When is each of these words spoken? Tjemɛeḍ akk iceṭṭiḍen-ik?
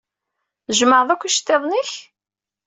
Tjemɛeḍ 0.67 1.09
akk 1.11 1.23
iceṭṭiḍen-ik? 1.25 1.91